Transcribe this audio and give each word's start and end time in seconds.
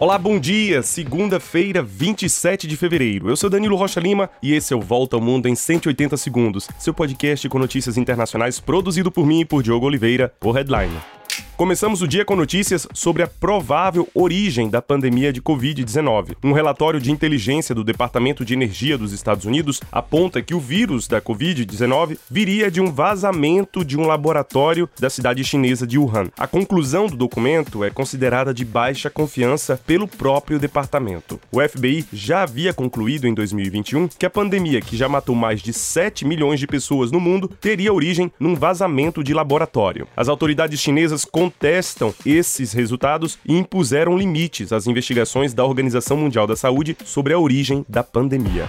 Olá, 0.00 0.16
bom 0.16 0.40
dia! 0.40 0.82
Segunda-feira, 0.82 1.82
27 1.82 2.66
de 2.66 2.74
fevereiro. 2.74 3.28
Eu 3.28 3.36
sou 3.36 3.50
Danilo 3.50 3.76
Rocha 3.76 4.00
Lima 4.00 4.30
e 4.42 4.54
esse 4.54 4.72
é 4.72 4.76
o 4.76 4.80
Volta 4.80 5.14
ao 5.14 5.20
Mundo 5.20 5.46
em 5.46 5.54
180 5.54 6.16
Segundos, 6.16 6.66
seu 6.78 6.94
podcast 6.94 7.46
com 7.50 7.58
notícias 7.58 7.98
internacionais 7.98 8.58
produzido 8.58 9.12
por 9.12 9.26
mim 9.26 9.40
e 9.40 9.44
por 9.44 9.62
Diogo 9.62 9.84
Oliveira, 9.84 10.32
o 10.42 10.52
Headline. 10.52 11.19
Começamos 11.60 12.00
o 12.00 12.08
dia 12.08 12.24
com 12.24 12.34
notícias 12.34 12.88
sobre 12.94 13.22
a 13.22 13.26
provável 13.26 14.08
origem 14.14 14.70
da 14.70 14.80
pandemia 14.80 15.30
de 15.30 15.42
Covid-19. 15.42 16.34
Um 16.42 16.52
relatório 16.52 16.98
de 16.98 17.12
inteligência 17.12 17.74
do 17.74 17.84
Departamento 17.84 18.46
de 18.46 18.54
Energia 18.54 18.96
dos 18.96 19.12
Estados 19.12 19.44
Unidos 19.44 19.78
aponta 19.92 20.40
que 20.40 20.54
o 20.54 20.58
vírus 20.58 21.06
da 21.06 21.20
Covid-19 21.20 22.16
viria 22.30 22.70
de 22.70 22.80
um 22.80 22.90
vazamento 22.90 23.84
de 23.84 23.98
um 23.98 24.06
laboratório 24.06 24.88
da 24.98 25.10
cidade 25.10 25.44
chinesa 25.44 25.86
de 25.86 25.98
Wuhan. 25.98 26.30
A 26.38 26.46
conclusão 26.46 27.06
do 27.06 27.14
documento 27.14 27.84
é 27.84 27.90
considerada 27.90 28.54
de 28.54 28.64
baixa 28.64 29.10
confiança 29.10 29.78
pelo 29.86 30.08
próprio 30.08 30.58
departamento. 30.58 31.38
O 31.52 31.60
FBI 31.60 32.06
já 32.10 32.40
havia 32.40 32.72
concluído 32.72 33.26
em 33.26 33.34
2021 33.34 34.08
que 34.08 34.24
a 34.24 34.30
pandemia, 34.30 34.80
que 34.80 34.96
já 34.96 35.10
matou 35.10 35.34
mais 35.34 35.60
de 35.60 35.74
7 35.74 36.24
milhões 36.24 36.58
de 36.58 36.66
pessoas 36.66 37.12
no 37.12 37.20
mundo, 37.20 37.48
teria 37.60 37.92
origem 37.92 38.32
num 38.40 38.54
vazamento 38.54 39.22
de 39.22 39.34
laboratório. 39.34 40.08
As 40.16 40.26
autoridades 40.26 40.80
chinesas 40.80 41.26
contestam 41.50 42.14
esses 42.24 42.72
resultados 42.72 43.38
e 43.44 43.56
impuseram 43.56 44.16
limites 44.16 44.72
às 44.72 44.86
investigações 44.86 45.52
da 45.52 45.64
Organização 45.64 46.16
Mundial 46.16 46.46
da 46.46 46.54
Saúde 46.54 46.96
sobre 47.04 47.34
a 47.34 47.38
origem 47.38 47.84
da 47.88 48.04
pandemia. 48.04 48.68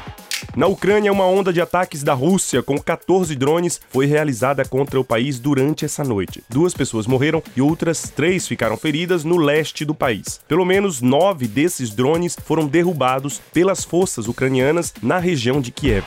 Na 0.55 0.65
Ucrânia, 0.65 1.11
uma 1.11 1.25
onda 1.25 1.53
de 1.53 1.61
ataques 1.61 2.01
da 2.01 2.13
Rússia 2.13 2.63
com 2.63 2.79
14 2.79 3.35
drones 3.35 3.79
foi 3.89 4.07
realizada 4.07 4.65
contra 4.65 4.99
o 4.99 5.03
país 5.03 5.39
durante 5.39 5.85
essa 5.85 6.03
noite. 6.03 6.43
Duas 6.49 6.73
pessoas 6.73 7.05
morreram 7.05 7.43
e 7.55 7.61
outras 7.61 8.09
três 8.09 8.47
ficaram 8.47 8.75
feridas 8.75 9.23
no 9.23 9.37
leste 9.37 9.85
do 9.85 9.93
país. 9.93 10.41
Pelo 10.47 10.65
menos 10.65 10.99
nove 10.99 11.47
desses 11.47 11.91
drones 11.91 12.35
foram 12.43 12.65
derrubados 12.65 13.39
pelas 13.53 13.83
forças 13.83 14.27
ucranianas 14.27 14.91
na 15.03 15.19
região 15.19 15.61
de 15.61 15.71
Kiev. 15.71 16.05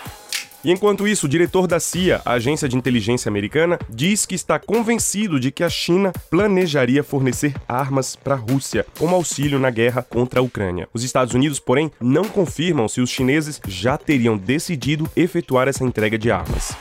E 0.64 0.70
enquanto 0.70 1.06
isso, 1.06 1.26
o 1.26 1.28
diretor 1.28 1.66
da 1.66 1.78
CIA, 1.78 2.22
a 2.24 2.32
agência 2.32 2.68
de 2.68 2.76
inteligência 2.76 3.28
americana, 3.28 3.78
diz 3.90 4.24
que 4.24 4.34
está 4.34 4.58
convencido 4.58 5.38
de 5.38 5.52
que 5.52 5.62
a 5.62 5.68
China 5.68 6.12
planejaria 6.30 7.04
fornecer 7.04 7.54
armas 7.68 8.16
para 8.16 8.34
a 8.34 8.38
Rússia 8.38 8.86
como 8.98 9.14
auxílio 9.14 9.58
na 9.58 9.70
guerra 9.70 10.02
contra 10.02 10.40
a 10.40 10.42
Ucrânia. 10.42 10.88
Os 10.94 11.04
Estados 11.04 11.34
Unidos, 11.34 11.60
porém, 11.60 11.90
não 12.00 12.24
confirmam 12.24 12.88
se 12.88 13.00
os 13.02 13.10
chineses 13.10 13.60
já 13.68 13.98
teriam 13.98 14.38
decidido 14.38 15.08
efetuar 15.14 15.68
essa 15.68 15.84
entrega 15.84 16.16
de 16.16 16.30
armas. 16.30 16.74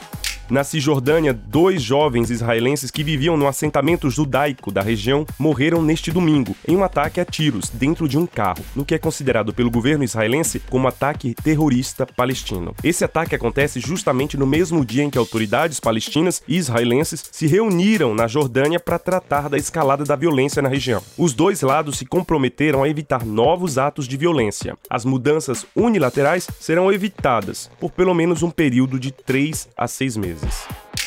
Na 0.50 0.62
Cisjordânia, 0.62 1.32
dois 1.32 1.80
jovens 1.80 2.30
israelenses 2.30 2.90
que 2.90 3.02
viviam 3.02 3.34
no 3.34 3.48
assentamento 3.48 4.10
judaico 4.10 4.70
da 4.70 4.82
região 4.82 5.24
morreram 5.38 5.80
neste 5.80 6.12
domingo 6.12 6.54
em 6.68 6.76
um 6.76 6.84
ataque 6.84 7.18
a 7.18 7.24
tiros 7.24 7.70
dentro 7.70 8.06
de 8.06 8.18
um 8.18 8.26
carro, 8.26 8.62
no 8.76 8.84
que 8.84 8.94
é 8.94 8.98
considerado 8.98 9.54
pelo 9.54 9.70
governo 9.70 10.04
israelense 10.04 10.60
como 10.68 10.86
ataque 10.86 11.34
terrorista 11.42 12.04
palestino. 12.04 12.74
Esse 12.84 13.04
ataque 13.04 13.34
acontece 13.34 13.80
justamente 13.80 14.36
no 14.36 14.46
mesmo 14.46 14.84
dia 14.84 15.02
em 15.02 15.08
que 15.08 15.16
autoridades 15.16 15.80
palestinas 15.80 16.42
e 16.46 16.58
israelenses 16.58 17.24
se 17.32 17.46
reuniram 17.46 18.14
na 18.14 18.26
Jordânia 18.26 18.78
para 18.78 18.98
tratar 18.98 19.48
da 19.48 19.56
escalada 19.56 20.04
da 20.04 20.14
violência 20.14 20.60
na 20.60 20.68
região. 20.68 21.02
Os 21.16 21.32
dois 21.32 21.62
lados 21.62 21.96
se 21.96 22.04
comprometeram 22.04 22.82
a 22.82 22.88
evitar 22.88 23.24
novos 23.24 23.78
atos 23.78 24.06
de 24.06 24.18
violência. 24.18 24.76
As 24.90 25.06
mudanças 25.06 25.64
unilaterais 25.74 26.46
serão 26.60 26.92
evitadas 26.92 27.70
por 27.80 27.90
pelo 27.90 28.12
menos 28.12 28.42
um 28.42 28.50
período 28.50 29.00
de 29.00 29.10
três 29.10 29.66
a 29.74 29.88
seis 29.88 30.18
meses 30.18 30.33
vezes. 30.34 30.66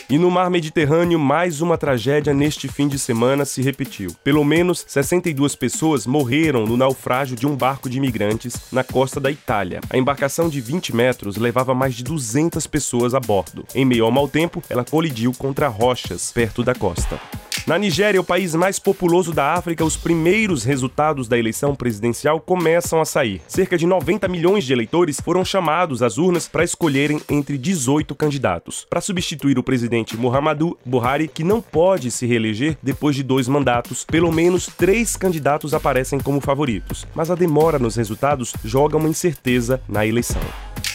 E 0.09 0.17
no 0.17 0.31
mar 0.31 0.49
Mediterrâneo, 0.49 1.19
mais 1.19 1.59
uma 1.59 1.77
tragédia 1.77 2.33
neste 2.33 2.69
fim 2.69 2.87
de 2.87 2.97
semana 2.97 3.43
se 3.43 3.61
repetiu. 3.61 4.15
Pelo 4.23 4.43
menos 4.45 4.85
62 4.87 5.53
pessoas 5.53 6.07
morreram 6.07 6.65
no 6.65 6.77
naufrágio 6.77 7.35
de 7.35 7.45
um 7.45 7.57
barco 7.57 7.89
de 7.89 7.97
imigrantes 7.97 8.71
na 8.71 8.85
costa 8.85 9.19
da 9.19 9.29
Itália. 9.29 9.81
A 9.89 9.97
embarcação 9.97 10.47
de 10.47 10.61
20 10.61 10.95
metros 10.95 11.35
levava 11.35 11.75
mais 11.75 11.93
de 11.93 12.05
200 12.05 12.65
pessoas 12.67 13.13
a 13.13 13.19
bordo. 13.19 13.65
Em 13.75 13.83
meio 13.83 14.05
ao 14.05 14.11
mau 14.11 14.29
tempo, 14.29 14.63
ela 14.69 14.85
colidiu 14.85 15.33
contra 15.37 15.67
rochas 15.67 16.31
perto 16.31 16.63
da 16.63 16.73
costa. 16.73 17.19
Na 17.67 17.77
Nigéria, 17.77 18.21
o 18.21 18.23
país 18.23 18.55
mais 18.55 18.79
populoso 18.79 19.33
da 19.33 19.53
África, 19.53 19.83
os 19.83 19.97
primeiros 19.97 20.63
resultados 20.63 21.27
da 21.27 21.37
eleição 21.37 21.75
presidencial 21.75 22.39
começam 22.39 23.01
a 23.01 23.03
sair. 23.03 23.41
Cerca 23.45 23.77
de 23.77 23.85
90 23.85 24.25
milhões 24.29 24.63
de 24.63 24.71
eleitores 24.71 25.19
foram 25.19 25.43
chamados 25.43 26.01
às 26.01 26.17
urnas 26.17 26.47
para 26.47 26.63
escolherem 26.63 27.19
entre 27.29 27.57
18 27.57 28.15
candidatos, 28.15 28.87
para 28.89 29.01
substituir 29.01 29.59
o 29.59 29.63
presidente 29.63 30.15
Muhammadu 30.15 30.77
Buhari, 30.85 31.27
que 31.27 31.43
não 31.43 31.61
pode 31.61 32.09
se 32.09 32.25
reeleger 32.25 32.77
depois 32.81 33.17
de 33.17 33.21
dois 33.21 33.49
mandatos. 33.49 34.05
Pelo 34.05 34.31
menos 34.31 34.67
três 34.67 35.17
candidatos 35.17 35.73
aparecem 35.73 36.21
como 36.21 36.39
favoritos, 36.39 37.05
mas 37.13 37.29
a 37.29 37.35
demora 37.35 37.77
nos 37.77 37.97
resultados 37.97 38.53
joga 38.63 38.95
uma 38.95 39.09
incerteza 39.09 39.81
na 39.89 40.05
eleição. 40.05 40.41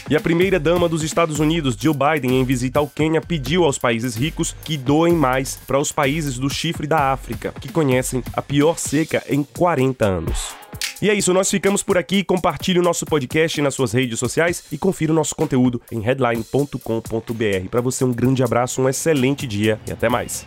E 0.09 0.15
a 0.15 0.19
primeira-dama 0.19 0.89
dos 0.89 1.01
Estados 1.01 1.39
Unidos, 1.39 1.75
Jill 1.79 1.93
Biden, 1.93 2.39
em 2.39 2.43
visita 2.43 2.79
ao 2.79 2.87
Quênia, 2.87 3.21
pediu 3.21 3.63
aos 3.63 3.77
países 3.77 4.15
ricos 4.15 4.55
que 4.63 4.75
doem 4.75 5.13
mais 5.13 5.57
para 5.65 5.79
os 5.79 5.91
países 5.91 6.37
do 6.37 6.49
chifre 6.49 6.85
da 6.85 7.11
África, 7.11 7.53
que 7.59 7.71
conhecem 7.71 8.21
a 8.33 8.41
pior 8.41 8.77
seca 8.77 9.23
em 9.29 9.43
40 9.43 10.05
anos. 10.05 10.53
E 11.01 11.09
é 11.09 11.13
isso, 11.13 11.33
nós 11.33 11.49
ficamos 11.49 11.83
por 11.83 11.97
aqui. 11.97 12.23
Compartilhe 12.23 12.79
o 12.79 12.83
nosso 12.83 13.05
podcast 13.05 13.61
nas 13.61 13.75
suas 13.75 13.93
redes 13.93 14.19
sociais 14.19 14.63
e 14.71 14.77
confira 14.77 15.11
o 15.11 15.15
nosso 15.15 15.35
conteúdo 15.35 15.81
em 15.91 15.99
headline.com.br. 15.99 17.69
Para 17.69 17.81
você, 17.81 18.03
um 18.03 18.13
grande 18.13 18.43
abraço, 18.43 18.81
um 18.81 18.89
excelente 18.89 19.45
dia 19.45 19.79
e 19.87 19.91
até 19.91 20.09
mais. 20.09 20.45